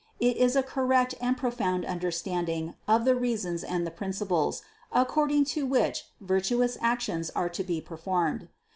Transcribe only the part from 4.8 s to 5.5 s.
according